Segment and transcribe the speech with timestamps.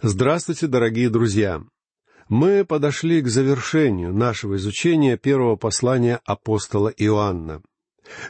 [0.00, 1.60] Здравствуйте, дорогие друзья!
[2.28, 7.62] Мы подошли к завершению нашего изучения первого послания апостола Иоанна.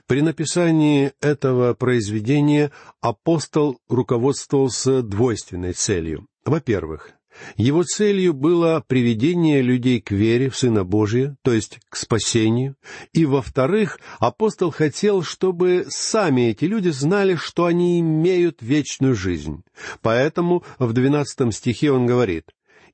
[0.06, 6.26] При написании этого произведения апостол руководствовался двойственной целью.
[6.46, 7.10] Во-первых,
[7.56, 12.76] его целью было приведение людей к вере в Сына Божия, то есть к спасению,
[13.12, 19.62] и, во-вторых, апостол хотел, чтобы сами эти люди знали, что они имеют вечную жизнь.
[20.02, 22.50] Поэтому в двенадцатом стихе он говорит,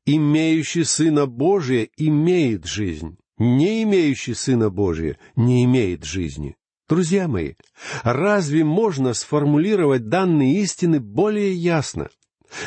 [0.06, 6.56] «Имеющий Сына Божия имеет жизнь, не имеющий Сына Божия не имеет жизни».
[6.86, 7.54] Друзья мои,
[8.02, 12.10] разве можно сформулировать данные истины более ясно?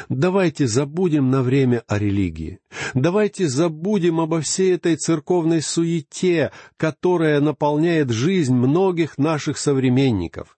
[0.10, 2.60] Давайте забудем на время о религии.
[2.94, 10.58] Давайте забудем обо всей этой церковной суете, которая наполняет жизнь многих наших современников.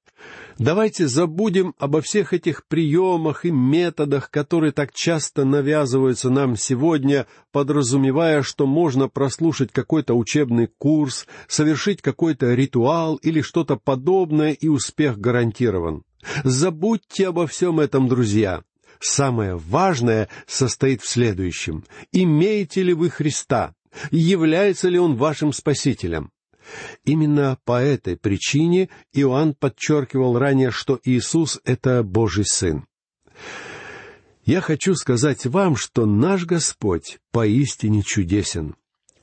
[0.57, 8.43] Давайте забудем обо всех этих приемах и методах, которые так часто навязываются нам сегодня, подразумевая,
[8.43, 16.03] что можно прослушать какой-то учебный курс, совершить какой-то ритуал или что-то подобное, и успех гарантирован.
[16.43, 18.61] Забудьте обо всем этом, друзья.
[18.99, 21.85] Самое важное состоит в следующем.
[22.11, 23.73] Имеете ли вы Христа?
[24.11, 26.31] Является ли Он вашим Спасителем?
[27.03, 32.85] Именно по этой причине Иоанн подчеркивал ранее, что Иисус— это Божий Сын.
[34.45, 38.75] Я хочу сказать вам, что наш Господь поистине чудесен.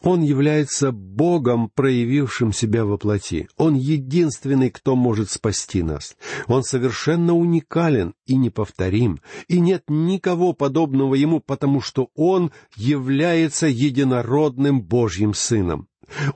[0.06, 3.48] Он является Богом, проявившим себя во плоти.
[3.56, 6.16] Он единственный, кто может спасти нас.
[6.46, 14.80] Он совершенно уникален и неповторим, и нет никого подобного Ему, потому что Он является единородным
[14.80, 15.88] Божьим Сыном.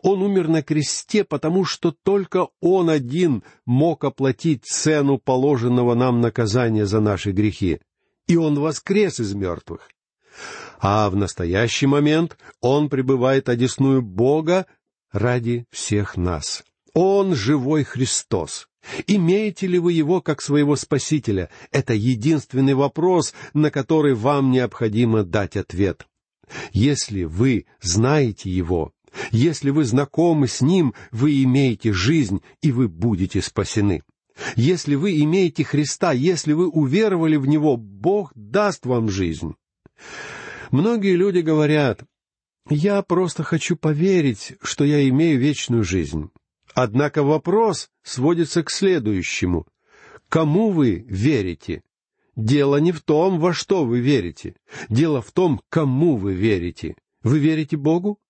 [0.03, 6.87] Он умер на кресте, потому что только Он один мог оплатить цену положенного нам наказания
[6.87, 7.79] за наши грехи.
[8.27, 9.89] И Он воскрес из мертвых
[10.81, 14.67] а в настоящий момент Он пребывает одесную Бога
[15.13, 16.65] ради всех нас.
[16.95, 18.67] Он живой Христос.
[19.07, 21.51] Имеете ли вы Его как своего Спасителя?
[21.71, 26.07] Это единственный вопрос, на который вам необходимо дать ответ.
[26.73, 28.93] Если вы знаете Его,
[29.31, 34.03] если вы знакомы с Ним, вы имеете жизнь, и вы будете спасены.
[34.57, 39.55] Если вы имеете Христа, если вы уверовали в Него, Бог даст вам жизнь.
[40.71, 42.05] Многие люди говорят,
[42.69, 46.31] «Я просто хочу поверить, что я имею вечную жизнь».
[46.75, 49.67] Однако вопрос сводится к следующему.
[50.29, 51.83] Кому вы верите?
[52.37, 54.55] Дело не в том, во что вы верите.
[54.89, 56.95] Дело в том, кому вы верите.
[57.25, 58.21] Вы верите Богу?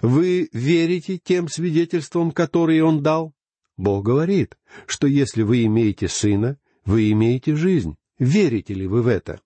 [0.00, 3.34] Вы верите тем свидетельствам, которые Он дал?
[3.76, 7.96] Бог говорит, что если вы имеете Сына, вы имеете жизнь.
[8.18, 9.40] Верите ли вы в это?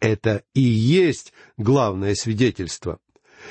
[0.00, 3.00] Это и есть главное свидетельство.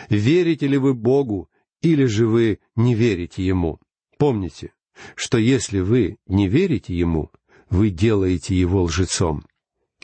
[0.09, 1.49] Верите ли вы Богу,
[1.81, 3.79] или же вы не верите Ему?
[4.17, 4.73] Помните,
[5.15, 7.31] что если вы не верите Ему,
[7.69, 9.45] вы делаете Его лжецом.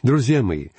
[0.03, 0.69] Друзья мои,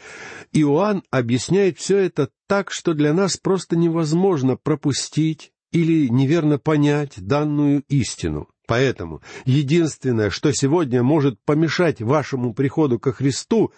[0.52, 7.82] Иоанн объясняет все это так, что для нас просто невозможно пропустить или неверно понять данную
[7.88, 8.48] истину.
[8.66, 13.72] Поэтому единственное, что сегодня может помешать вашему приходу ко Христу,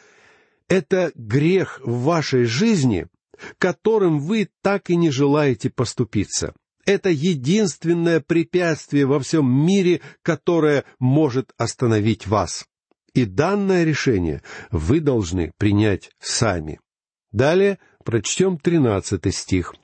[0.69, 3.07] это грех в вашей жизни,
[3.59, 6.55] которым вы так и не желаете поступиться.
[6.85, 12.67] Это единственное препятствие во всем мире, которое может остановить вас.
[13.13, 16.81] И данное решение вы должны принять сами.
[17.33, 19.75] Далее прочтем тринадцатый стих.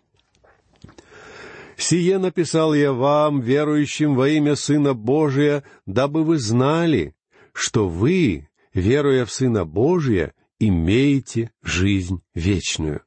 [1.76, 7.16] «Сие написал я вам, верующим во имя Сына Божия, дабы вы знали,
[7.53, 10.34] что вы, веруя в Сына Божия,
[10.69, 13.03] имеете жизнь вечную.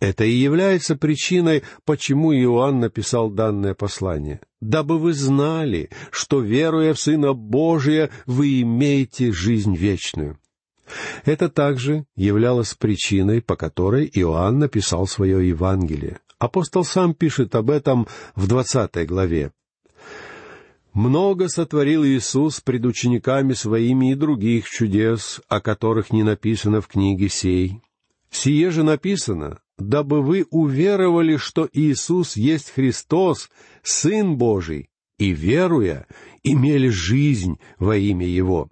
[0.00, 4.40] Это и является причиной, почему Иоанн написал данное послание.
[4.60, 10.38] Дабы вы знали, что, веруя в Сына Божия, вы имеете жизнь вечную.
[11.24, 16.20] Это также являлось причиной, по которой Иоанн написал свое Евангелие.
[16.38, 19.52] Апостол сам пишет об этом в двадцатой главе.
[20.92, 27.28] Много сотворил Иисус пред учениками своими и других чудес, о которых не написано в книге
[27.28, 27.80] сей.
[28.30, 33.50] Сие же написано, дабы вы уверовали, что Иисус есть Христос,
[33.82, 34.88] Сын Божий,
[35.18, 36.06] и, веруя,
[36.42, 38.68] имели жизнь во имя Его.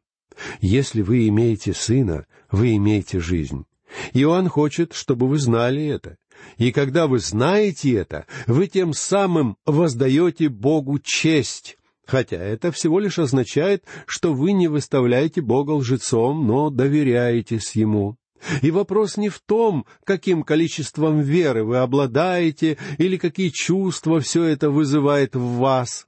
[0.61, 3.65] Если вы имеете Сына, вы имеете жизнь.
[4.13, 6.17] Иоанн хочет, чтобы вы знали это.
[6.57, 11.78] И когда вы знаете это, вы тем самым воздаете Богу честь,
[12.09, 18.17] Хотя это всего лишь означает, что вы не выставляете Бога лжецом, но доверяетесь Ему.
[18.63, 24.71] И вопрос не в том, каким количеством веры вы обладаете или какие чувства все это
[24.71, 26.07] вызывает в вас.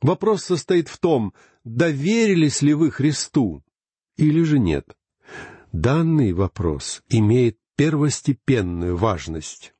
[0.00, 1.34] Вопрос состоит в том,
[1.64, 3.62] доверились ли вы Христу
[4.16, 4.86] или же нет.
[5.70, 9.74] Данный вопрос имеет первостепенную важность.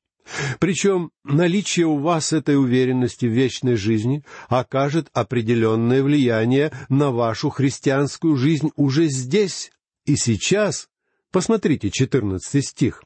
[0.58, 8.36] Причем наличие у вас этой уверенности в вечной жизни окажет определенное влияние на вашу христианскую
[8.36, 9.70] жизнь уже здесь
[10.06, 10.88] и сейчас.
[11.32, 13.02] Посмотрите четырнадцатый стих.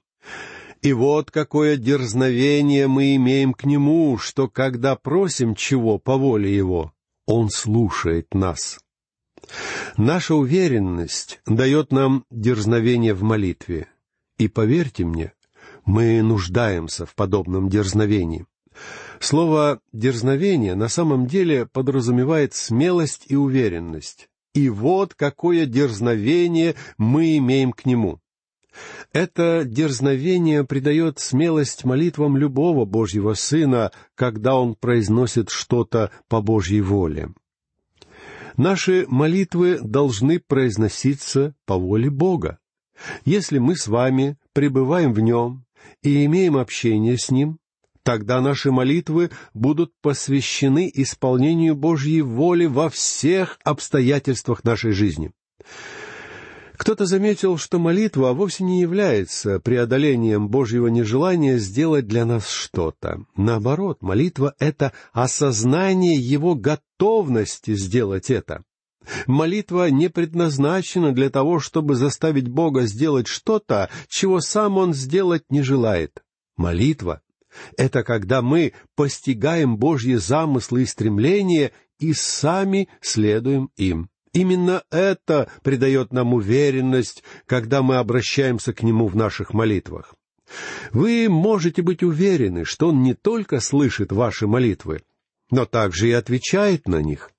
[0.83, 6.93] «И вот какое дерзновение мы имеем к Нему, что когда просим чего по воле Его,
[7.27, 8.79] Он слушает нас».
[9.97, 13.89] Наша уверенность дает нам дерзновение в молитве.
[14.39, 15.33] И поверьте мне,
[15.85, 18.47] мы нуждаемся в подобном дерзновении.
[19.21, 24.29] Слово «дерзновение» на самом деле подразумевает смелость и уверенность.
[24.53, 28.21] И вот какое дерзновение мы имеем к нему.
[29.13, 37.31] Это дерзновение придает смелость молитвам любого Божьего Сына, когда он произносит что-то по Божьей воле.
[38.57, 42.59] Наши молитвы должны произноситься по воле Бога.
[43.25, 45.64] Если мы с вами пребываем в Нем
[46.03, 47.59] и имеем общение с Ним,
[48.03, 55.33] тогда наши молитвы будут посвящены исполнению Божьей воли во всех обстоятельствах нашей жизни.
[56.77, 63.25] Кто-то заметил, что молитва вовсе не является преодолением Божьего нежелания сделать для нас что-то.
[63.37, 68.65] Наоборот, молитва— это осознание Его готовности сделать это.
[69.27, 75.63] Молитва не предназначена для того, чтобы заставить Бога сделать что-то, чего сам Он сделать не
[75.63, 76.23] желает.
[76.57, 77.21] Молитва—
[77.77, 84.09] это когда мы постигаем Божьи замыслы и стремления и сами следуем им.
[84.33, 90.15] Именно это придает нам уверенность, когда мы обращаемся к Нему в наших молитвах.
[90.93, 95.03] Вы можете быть уверены, что Он не только слышит ваши молитвы,
[95.51, 97.31] но также и отвечает на них.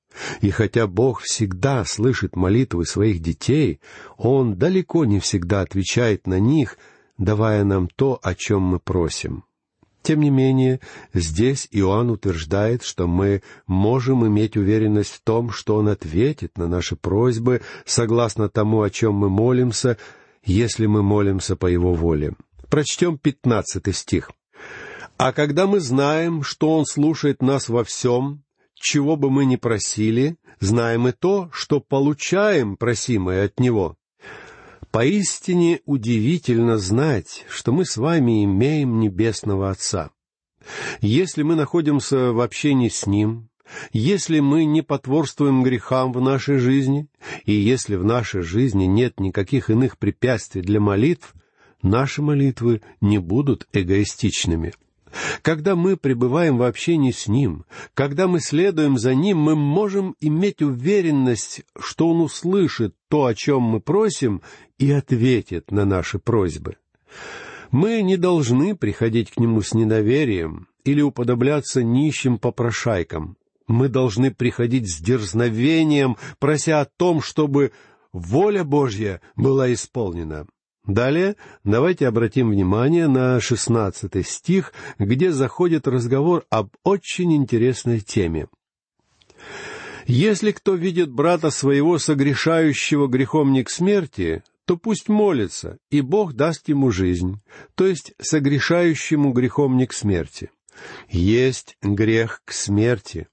[0.42, 3.80] И хотя Бог всегда слышит молитвы своих детей,
[4.18, 6.78] Он далеко не всегда отвечает на них,
[7.18, 9.44] давая нам то, о чем мы просим.
[10.06, 10.82] Тем не менее,
[11.16, 16.96] здесь Иоанн утверждает, что мы можем иметь уверенность в том, что Он ответит на наши
[16.96, 19.98] просьбы согласно тому, о чем мы молимся,
[20.44, 22.36] если мы молимся по Его воле.
[22.70, 24.30] Прочтем пятнадцатый стих.
[25.18, 28.44] «А когда мы знаем, что Он слушает нас во всем,
[28.76, 33.98] чего бы мы ни просили, знаем и то, что получаем просимое от Него,
[34.96, 40.12] Поистине удивительно знать, что мы с вами имеем Небесного Отца.
[41.02, 43.50] Если мы находимся в общении с Ним,
[43.92, 47.10] если мы не потворствуем грехам в нашей жизни,
[47.44, 51.34] и если в нашей жизни нет никаких иных препятствий для молитв,
[51.82, 54.74] наши молитвы не будут эгоистичными—
[55.42, 60.62] когда мы пребываем в общении с Ним, когда мы следуем за Ним, мы можем иметь
[60.62, 64.42] уверенность, что Он услышит то, о чем мы просим,
[64.78, 66.78] и ответит на наши просьбы.
[67.72, 73.38] Мы не должны приходить к Нему с недоверием или уподобляться нищим попрошайкам.
[73.68, 77.72] Мы должны приходить с дерзновением, прося о том, чтобы
[78.14, 80.46] воля Божья была исполнена.
[80.88, 88.48] Далее давайте обратим внимание на шестнадцатый стих, где заходит разговор об очень интересной теме.
[90.06, 96.34] «Если кто видит брата своего, согрешающего грехом не к смерти, то пусть молится, и Бог
[96.34, 97.40] даст ему жизнь,
[97.74, 100.52] то есть согрешающему грехом не к смерти.
[101.10, 103.28] Есть грех к смерти.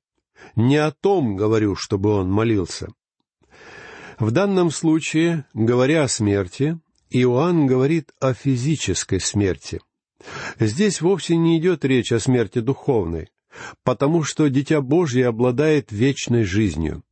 [0.56, 2.88] Не о том говорю, чтобы он молился.
[4.18, 6.78] В данном случае, говоря о смерти,
[7.12, 9.80] Иоанн говорит о физической смерти.
[10.58, 13.28] Здесь вовсе не идет речь о смерти духовной,
[13.84, 17.02] потому что Дитя Божье обладает вечной жизнью.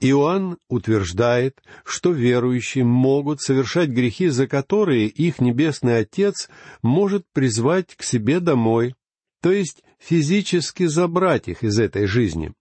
[0.00, 6.48] Иоанн утверждает, что верующие могут совершать грехи, за которые их Небесный Отец
[6.82, 8.94] может призвать к себе домой,
[9.40, 12.54] то есть физически забрать их из этой жизни.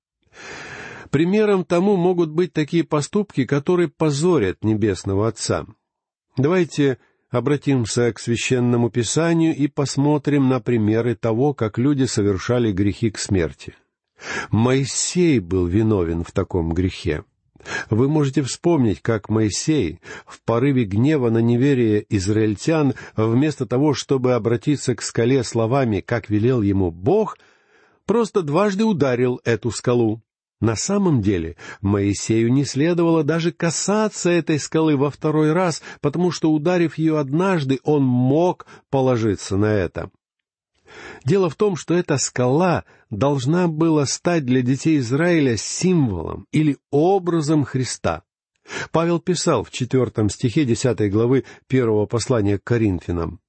[1.10, 5.66] Примером тому могут быть такие поступки, которые позорят Небесного Отца.
[6.38, 7.00] Давайте
[7.32, 13.76] обратимся к священному писанию и посмотрим на примеры того, как люди совершали грехи к смерти.
[14.52, 17.24] Моисей был виновен в таком грехе.
[17.90, 24.96] Вы можете вспомнить, как Моисей в порыве гнева на неверие израильтян, вместо того, чтобы обратиться
[24.96, 27.38] к скале словами, как велел ему Бог,
[28.06, 30.22] просто дважды ударил эту скалу.
[30.60, 36.52] На самом деле Моисею не следовало даже касаться этой скалы во второй раз, потому что,
[36.52, 40.10] ударив ее однажды, он мог положиться на это.
[41.24, 47.64] Дело в том, что эта скала должна была стать для детей Израиля символом или образом
[47.64, 48.24] Христа.
[48.92, 53.40] Павел писал в четвертом стихе десятой главы первого послания к Коринфянам.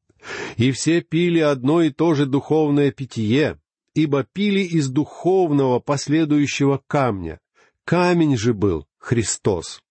[0.57, 3.59] «И все пили одно и то же духовное питье,
[3.99, 7.41] ибо пили из духовного последующего камня.
[7.85, 9.83] Камень же был Христос.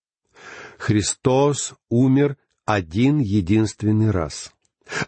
[0.77, 4.53] Христос умер один единственный раз.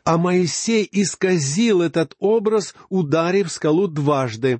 [0.03, 4.59] А Моисей исказил этот образ, ударив скалу дважды.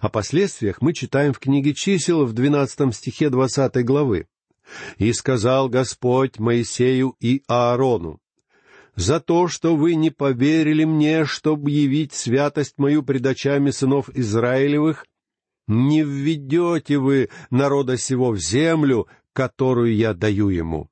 [0.00, 4.26] О последствиях мы читаем в книге чисел в двенадцатом стихе двадцатой главы.
[4.98, 8.18] «И сказал Господь Моисею и Аарону,
[8.96, 15.06] за то, что вы не поверили мне, чтобы явить святость мою пред очами сынов Израилевых,
[15.66, 20.88] не введете вы народа сего в землю, которую я даю ему».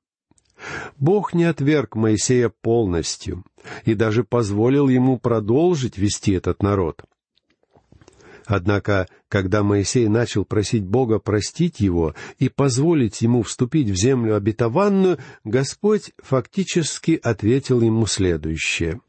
[0.97, 3.43] Бог не отверг Моисея полностью
[3.83, 7.03] и даже позволил ему продолжить вести этот народ.
[8.51, 15.19] Однако, когда Моисей начал просить Бога простить его и позволить ему вступить в землю обетованную,
[15.45, 18.99] Господь фактически ответил ему следующее.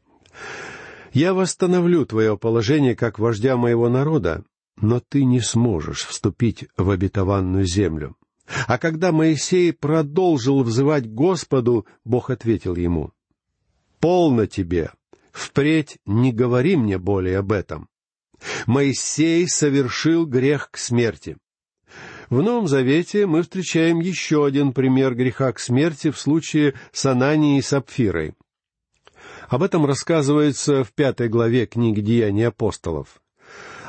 [1.11, 4.45] «Я восстановлю твое положение как вождя моего народа,
[4.79, 8.15] но ты не сможешь вступить в обетованную землю».
[8.67, 13.11] А когда Моисей продолжил взывать Господу, Бог ответил ему,
[13.99, 14.91] «Полно тебе,
[15.33, 17.89] впредь не говори мне более об этом.
[18.65, 21.37] Моисей совершил грех к смерти.
[22.29, 27.59] В Новом Завете мы встречаем еще один пример греха к смерти в случае с Ананией
[27.59, 28.33] и Сапфирой.
[29.49, 33.21] Об этом рассказывается в пятой главе книги «Деяний апостолов».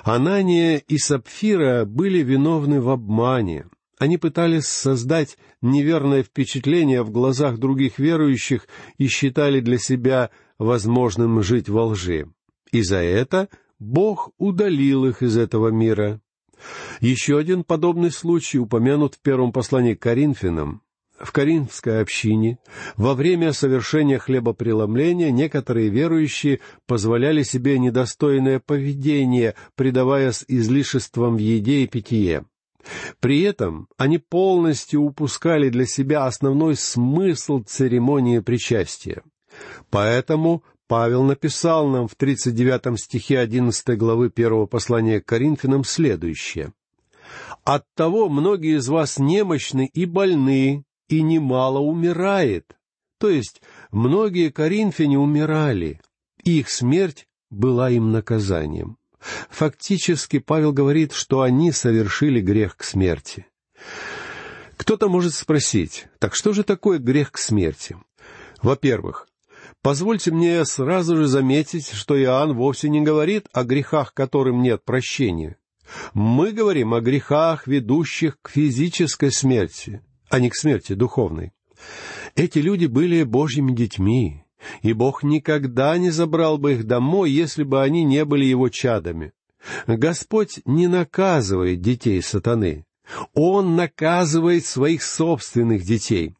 [0.02, 3.66] Анания и Сапфира были виновны в обмане.
[3.98, 8.68] Они пытались создать неверное впечатление в глазах других верующих
[8.98, 12.28] и считали для себя возможным жить во лжи.
[12.70, 13.48] И за это
[13.84, 16.20] Бог удалил их из этого мира.
[17.00, 20.80] Еще один подобный случай упомянут в первом послании к Коринфянам.
[21.18, 22.58] В Коринфской общине
[22.96, 31.86] во время совершения хлебопреломления некоторые верующие позволяли себе недостойное поведение, предаваясь излишествам в еде и
[31.86, 32.46] питье.
[33.20, 39.22] При этом они полностью упускали для себя основной смысл церемонии причастия.
[39.90, 46.72] Поэтому Павел написал нам в 39 стихе 11 главы первого послания к Коринфянам следующее.
[47.64, 52.76] «Оттого многие из вас немощны и больны, и немало умирает».
[53.18, 56.00] То есть многие коринфяне умирали,
[56.42, 58.98] и их смерть была им наказанием.
[59.48, 63.46] Фактически Павел говорит, что они совершили грех к смерти.
[64.76, 67.96] Кто-то может спросить, так что же такое грех к смерти?
[68.60, 69.26] Во-первых,
[69.84, 75.58] Позвольте мне сразу же заметить, что Иоанн вовсе не говорит о грехах, которым нет прощения.
[76.14, 80.00] Мы говорим о грехах, ведущих к физической смерти,
[80.30, 81.52] а не к смерти духовной.
[82.34, 84.46] Эти люди были Божьими детьми,
[84.80, 89.32] и Бог никогда не забрал бы их домой, если бы они не были его чадами.
[89.86, 92.86] Господь не наказывает детей сатаны.
[93.34, 96.34] Он наказывает своих собственных детей.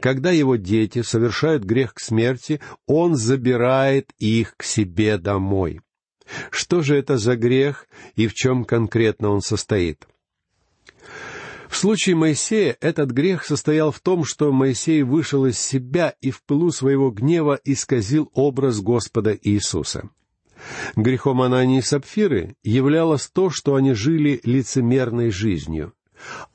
[0.00, 5.80] Когда его дети совершают грех к смерти, он забирает их к себе домой.
[6.50, 10.06] Что же это за грех и в чем конкретно он состоит?
[11.68, 16.42] В случае Моисея этот грех состоял в том, что Моисей вышел из себя и в
[16.42, 20.08] пылу своего гнева исказил образ Господа Иисуса.
[20.96, 25.92] Грехом Анании и Сапфиры являлось то, что они жили лицемерной жизнью.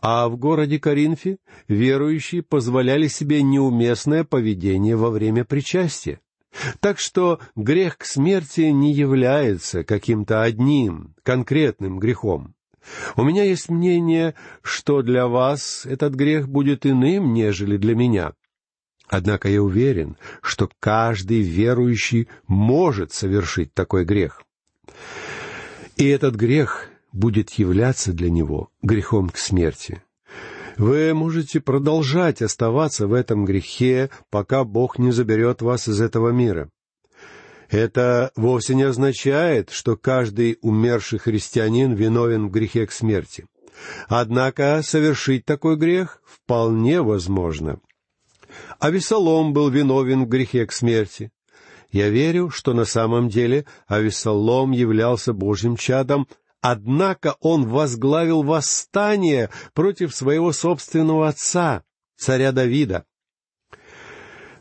[0.02, 6.20] А в городе Коринфе верующие позволяли себе неуместное поведение во время причастия.
[6.80, 12.54] Так что грех к смерти не является каким-то одним конкретным грехом.
[13.16, 18.34] У меня есть мнение, что для вас этот грех будет иным, нежели для меня.
[19.08, 24.44] Однако я уверен, что каждый верующий может совершить такой грех.
[25.98, 30.04] И этот грех будет являться для него грехом к смерти.
[30.78, 36.70] Вы можете продолжать оставаться в этом грехе, пока Бог не заберет вас из этого мира.
[37.70, 43.46] Это вовсе не означает, что каждый умерший христианин виновен в грехе к смерти.
[44.08, 47.80] Однако совершить такой грех вполне возможно.
[48.80, 51.32] Авесолом был виновен в грехе к смерти.
[51.92, 56.28] Я верю, что на самом деле Авесолом являлся Божьим чадом,
[56.64, 61.84] Однако он возглавил восстание против своего собственного отца,
[62.16, 63.04] царя Давида.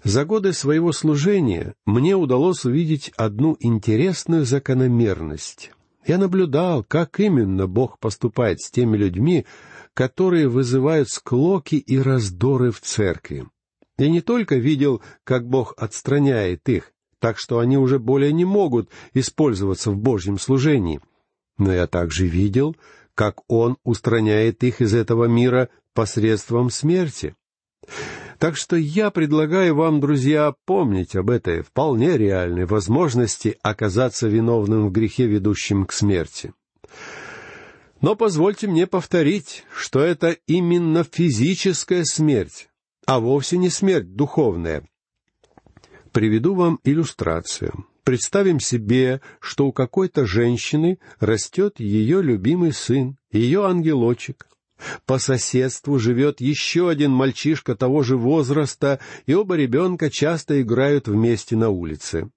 [0.02, 5.70] За годы своего служения мне удалось увидеть одну интересную закономерность.
[6.04, 9.46] Я наблюдал, как именно Бог поступает с теми людьми,
[9.94, 13.46] которые вызывают склоки и раздоры в церкви.
[13.96, 16.90] Я не только видел, как Бог отстраняет их,
[17.20, 21.00] так что они уже более не могут использоваться в Божьем служении—
[21.58, 22.76] но я также видел,
[23.14, 27.34] как Он устраняет их из этого мира посредством смерти.
[28.38, 34.92] Так что я предлагаю вам, друзья, помнить об этой вполне реальной возможности оказаться виновным в
[34.92, 36.52] грехе, ведущем к смерти.
[38.00, 42.68] Но позвольте мне повторить, что это именно физическая смерть,
[43.06, 44.88] а вовсе не смерть духовная.
[46.10, 47.86] Приведу вам иллюстрацию.
[48.04, 54.48] Представим себе, что у какой-то женщины растет ее любимый сын, ее ангелочек.
[55.06, 61.54] По соседству живет еще один мальчишка того же возраста, и оба ребенка часто играют вместе
[61.54, 62.30] на улице.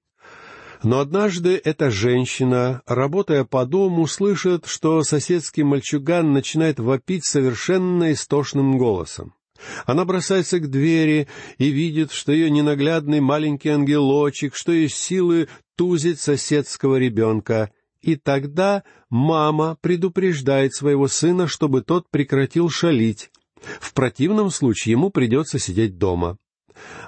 [0.83, 8.77] Но однажды эта женщина, работая по дому, слышит, что соседский мальчуган начинает вопить совершенно истошным
[8.77, 9.33] голосом.
[9.85, 16.19] Она бросается к двери и видит, что ее ненаглядный маленький ангелочек, что из силы тузит
[16.19, 23.31] соседского ребенка, и тогда мама предупреждает своего сына, чтобы тот прекратил шалить.
[23.79, 26.37] В противном случае ему придется сидеть дома.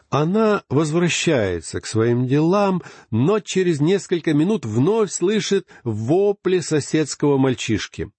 [0.09, 8.09] Она возвращается к своим делам, но через несколько минут вновь слышит вопли соседского мальчишки.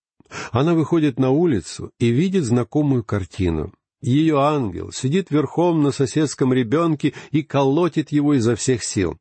[0.52, 3.72] Она выходит на улицу и видит знакомую картину.
[4.00, 9.18] Ее ангел сидит верхом на соседском ребенке и колотит его изо всех сил.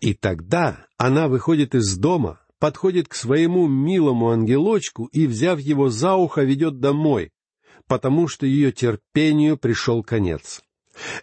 [0.00, 6.14] И тогда она выходит из дома, подходит к своему милому ангелочку и, взяв его за
[6.14, 7.32] ухо, ведет домой,
[7.88, 10.62] потому что ее терпению пришел конец.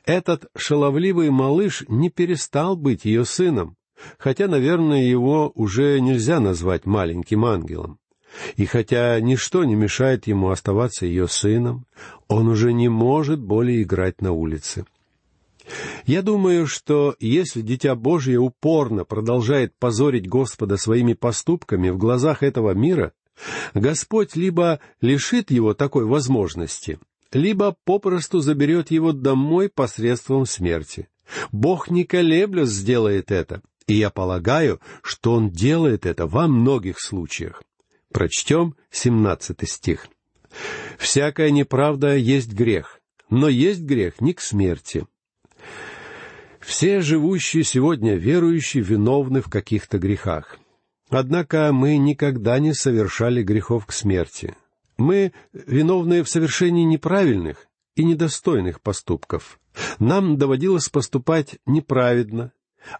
[0.03, 3.77] Этот шаловливый малыш не перестал быть ее сыном,
[4.17, 7.99] хотя, наверное, его уже нельзя назвать маленьким ангелом.
[8.55, 11.85] И хотя ничто не мешает ему оставаться ее сыном,
[12.27, 14.85] он уже не может более играть на улице.
[16.05, 22.71] Я думаю, что если Дитя Божье упорно продолжает позорить Господа своими поступками в глазах этого
[22.73, 23.13] мира,
[23.73, 26.99] Господь либо лишит его такой возможности,
[27.31, 31.07] либо попросту заберет его домой посредством смерти.
[31.51, 37.61] Бог не колеблясь сделает это, и я полагаю, что Он делает это во многих случаях.
[38.11, 40.07] Прочтем семнадцатый стих.
[40.97, 45.05] «Всякая неправда есть грех, но есть грех не к смерти».
[46.59, 50.59] Все живущие сегодня верующие виновны в каких-то грехах.
[51.09, 54.55] Однако мы никогда не совершали грехов к смерти.
[54.97, 59.59] Мы виновны в совершении неправильных и недостойных поступков.
[59.97, 62.51] Нам доводилось поступать неправедно.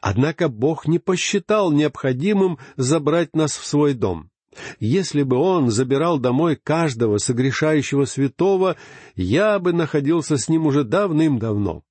[0.01, 4.29] Однако Бог не посчитал необходимым забрать нас в свой дом.
[4.79, 8.75] Если бы он забирал домой каждого согрешающего святого,
[9.15, 11.83] я бы находился с ним уже давным-давно.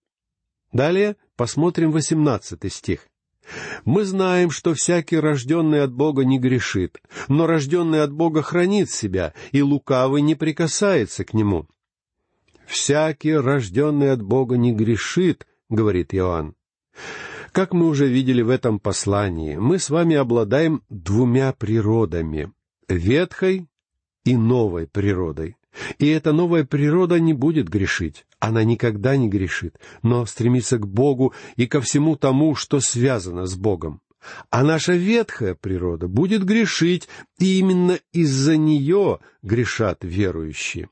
[0.73, 3.09] Далее посмотрим восемнадцатый стих.
[3.85, 9.33] Мы знаем, что всякий рожденный от Бога не грешит, но рожденный от Бога хранит себя,
[9.53, 11.67] и лукавый не прикасается к нему.
[12.67, 16.55] «Всякий, рожденный от Бога, не грешит»,— говорит Иоанн.
[17.59, 22.53] Как мы уже видели в этом послании, мы с вами обладаем двумя природами—
[22.89, 23.67] ветхой
[24.25, 25.57] и новой природой.
[25.99, 28.27] И эта новая природа не будет грешить.
[28.39, 33.57] Она никогда не грешит, но стремится к Богу и ко всему тому, что связано с
[33.57, 34.03] Богом.
[34.51, 37.09] А наша ветхая природа будет грешить,
[37.41, 40.91] и именно из-за нее грешат верующие.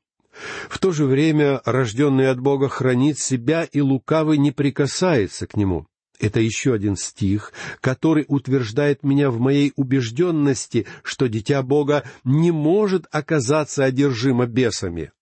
[0.69, 5.87] В то же время рожденный от Бога хранит себя, и лукавый не прикасается к нему.
[6.19, 13.07] Это еще один стих, который утверждает меня в моей убежденности, что дитя Бога не может
[13.11, 15.13] оказаться одержимо бесами.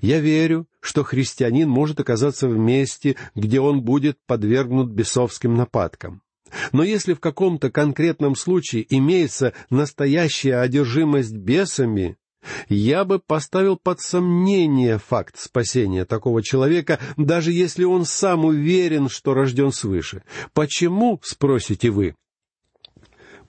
[0.00, 6.22] Я верю, что христианин может оказаться в месте, где он будет подвергнут бесовским нападкам.
[6.72, 12.16] Но если в каком-то конкретном случае имеется настоящая одержимость бесами,
[12.68, 19.34] я бы поставил под сомнение факт спасения такого человека, даже если он сам уверен, что
[19.34, 20.22] рожден свыше.
[20.52, 22.14] Почему, спросите вы?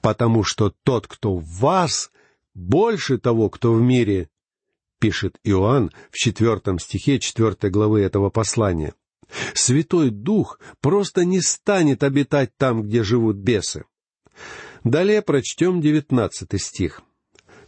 [0.02, 2.12] Потому что тот, кто в вас,
[2.54, 4.30] больше того, кто в мире,
[5.00, 8.94] пишет Иоанн в четвертом стихе четвертой главы этого послания.
[9.54, 13.86] Святой Дух просто не станет обитать там, где живут бесы.
[14.84, 17.02] Далее прочтем девятнадцатый стих.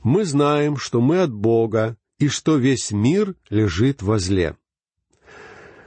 [0.04, 4.58] Мы знаем, что мы от Бога, и что весь мир лежит во зле.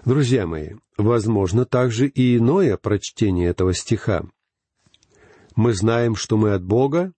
[0.04, 4.24] Друзья мои, возможно также и иное прочтение этого стиха.
[5.56, 7.12] Мы знаем, что мы от Бога,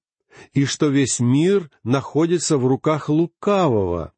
[0.53, 4.13] и что весь мир находится в руках лукавого.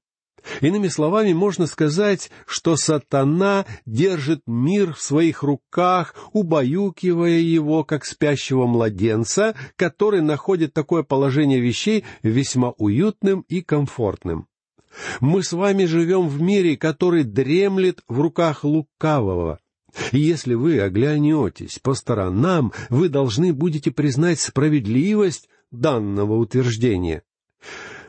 [0.60, 8.66] Иными словами, можно сказать, что сатана держит мир в своих руках, убаюкивая его, как спящего
[8.66, 14.46] младенца, который находит такое положение вещей весьма уютным и комфортным.
[15.20, 19.58] Мы с вами живем в мире, который дремлет в руках лукавого.
[20.12, 27.22] И если вы оглянетесь по сторонам, вы должны будете признать справедливость данного утверждения.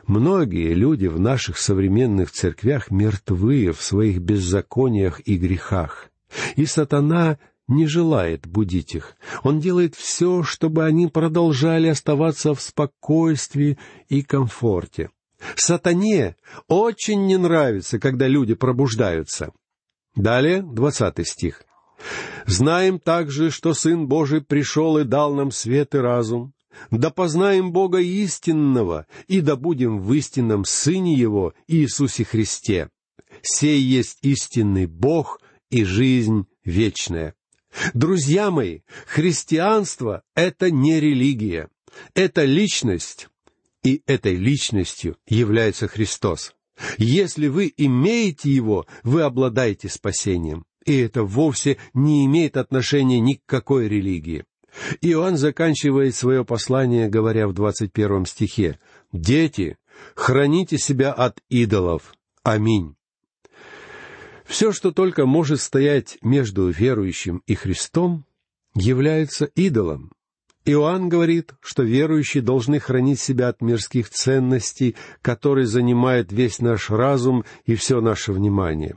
[0.06, 6.10] Многие люди в наших современных церквях мертвы в своих беззакониях и грехах.
[6.56, 9.16] И сатана не желает будить их.
[9.42, 15.10] Он делает все, чтобы они продолжали оставаться в спокойствии и комфорте.
[15.54, 16.36] Сатане
[16.68, 19.52] очень не нравится, когда люди пробуждаются.
[20.14, 21.62] Далее, двадцатый стих.
[22.46, 26.52] «Знаем также, что Сын Божий пришел и дал нам свет и разум,
[26.90, 32.90] да познаем Бога истинного, и да будем в истинном Сыне Его, Иисусе Христе.
[33.42, 37.34] Сей есть истинный Бог и жизнь вечная».
[37.94, 41.68] Друзья мои, христианство— это не религия,
[42.14, 43.28] это личность,
[43.82, 46.54] и этой личностью является Христос.
[46.98, 50.64] Если вы имеете Его, вы обладаете спасением.
[50.86, 54.44] И это вовсе не имеет отношения ни к какой религии.
[55.00, 58.78] Иоанн заканчивает свое послание, говоря в двадцать первом стихе,
[59.12, 59.76] «Дети,
[60.14, 62.14] храните себя от идолов.
[62.42, 62.96] Аминь».
[64.44, 68.24] Все, что только может стоять между верующим и Христом,
[68.74, 70.12] является идолом.
[70.64, 77.44] Иоанн говорит, что верующие должны хранить себя от мирских ценностей, которые занимают весь наш разум
[77.64, 78.94] и все наше внимание.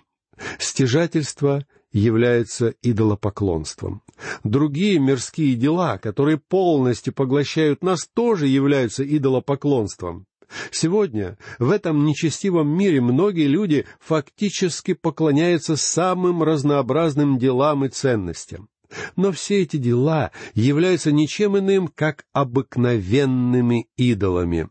[0.60, 4.02] Стяжательство является идолопоклонством.
[4.44, 10.26] Другие мирские дела, которые полностью поглощают нас, тоже являются идолопоклонством.
[10.72, 18.70] Сегодня в этом нечестивом мире многие люди фактически поклоняются самым разнообразным делам и ценностям.
[19.16, 24.70] Но все эти дела являются ничем иным, как обыкновенными идолами.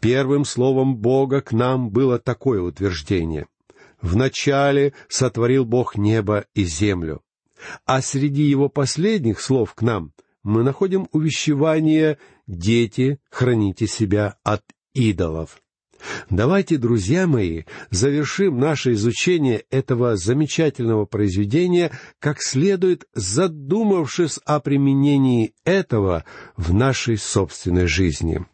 [0.00, 3.46] Первым словом Бога к нам было такое утверждение.
[4.04, 7.22] «Вначале сотворил Бог небо и землю».
[7.86, 10.12] А среди его последних слов к нам
[10.42, 14.62] мы находим увещевание «Дети, храните себя от
[14.92, 15.58] идолов».
[16.28, 26.26] Давайте, друзья мои, завершим наше изучение этого замечательного произведения как следует, задумавшись о применении этого
[26.58, 28.44] в нашей собственной жизни.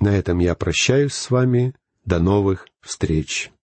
[0.00, 1.74] На этом я прощаюсь с вами.
[2.04, 3.50] До новых встреч!